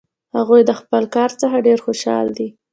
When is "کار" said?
1.15-1.29